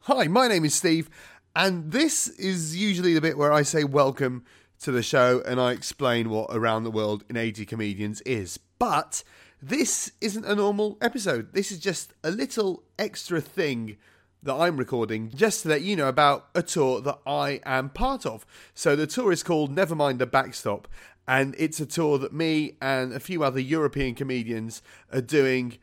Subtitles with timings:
[0.00, 1.08] Hi, my name is Steve,
[1.54, 4.44] and this is usually the bit where I say welcome
[4.80, 8.58] to the show and I explain what Around the World in 80 Comedians is.
[8.80, 9.22] But
[9.62, 11.52] this isn't a normal episode.
[11.52, 13.96] This is just a little extra thing
[14.42, 18.26] that I'm recording just to let you know about a tour that I am part
[18.26, 18.44] of.
[18.74, 20.88] So the tour is called Nevermind the Backstop,
[21.28, 24.82] and it's a tour that me and a few other European comedians
[25.12, 25.78] are doing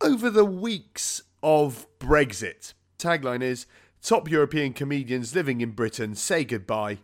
[0.00, 2.72] over the weeks of Brexit.
[3.00, 3.66] Tagline is
[4.02, 6.98] Top European comedians living in Britain say goodbye,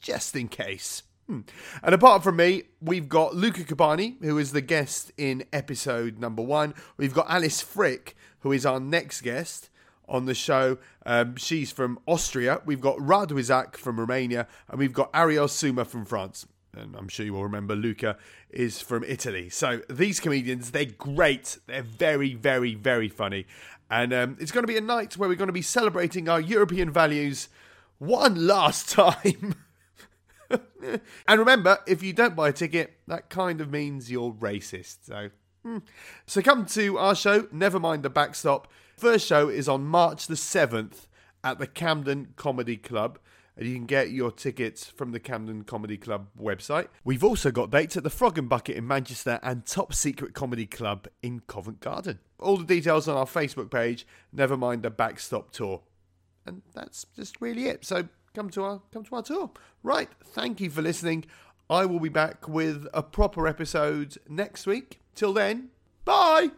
[0.00, 1.02] just in case.
[1.26, 1.40] Hmm.
[1.82, 6.42] And apart from me, we've got Luca Cupani, who is the guest in episode number
[6.42, 6.74] one.
[6.98, 9.70] We've got Alice Frick, who is our next guest
[10.06, 10.76] on the show.
[11.06, 12.60] Um, she's from Austria.
[12.66, 16.46] We've got Radu Isac from Romania, and we've got Ariel Suma from France.
[16.76, 18.16] And I'm sure you will remember Luca
[18.50, 19.48] is from Italy.
[19.48, 21.58] So these comedians, they're great.
[21.66, 23.46] They're very, very, very funny.
[23.90, 26.40] And um, it's going to be a night where we're going to be celebrating our
[26.40, 27.48] European values
[27.98, 29.54] one last time.
[30.50, 34.98] and remember, if you don't buy a ticket, that kind of means you're racist.
[35.02, 35.30] So,
[35.62, 35.78] hmm.
[36.26, 37.48] so come to our show.
[37.52, 38.68] Never mind the backstop.
[38.96, 41.08] First show is on March the seventh
[41.42, 43.18] at the Camden Comedy Club.
[43.56, 46.88] And you can get your tickets from the Camden Comedy Club website.
[47.04, 50.66] We've also got dates at the Frog and Bucket in Manchester and Top Secret Comedy
[50.66, 52.18] Club in Covent Garden.
[52.40, 54.06] All the details on our Facebook page.
[54.32, 55.82] Never mind the backstop tour.
[56.46, 57.84] And that's just really it.
[57.84, 59.50] So come to our come to our tour.
[59.82, 60.08] Right.
[60.24, 61.24] Thank you for listening.
[61.70, 65.00] I will be back with a proper episode next week.
[65.14, 65.70] Till then,
[66.04, 66.50] bye.